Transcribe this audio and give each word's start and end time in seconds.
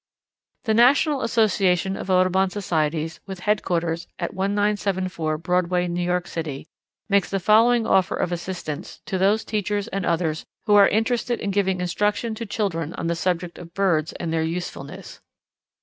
The 0.63 0.73
National 0.73 1.21
Association 1.21 1.95
of 1.95 2.09
Audubon 2.09 2.49
Societies, 2.49 3.19
with 3.27 3.41
headquarters 3.41 4.07
at 4.17 4.33
1974 4.33 5.37
Broadway, 5.37 5.87
New 5.87 6.01
York 6.03 6.25
City, 6.25 6.65
makes 7.07 7.29
the 7.29 7.39
following 7.39 7.85
offer 7.85 8.15
of 8.15 8.31
assistance 8.31 8.99
to 9.05 9.19
those 9.19 9.45
teachers 9.45 9.87
and 9.89 10.03
others 10.03 10.43
who 10.65 10.73
are 10.73 10.87
interested 10.89 11.39
in 11.39 11.51
giving 11.51 11.79
instruction 11.79 12.33
to 12.33 12.47
children 12.47 12.95
on 12.95 13.05
the 13.05 13.15
subject 13.15 13.59
of 13.59 13.75
birds 13.75 14.11
and 14.13 14.33
their 14.33 14.41
usefulness. 14.41 15.21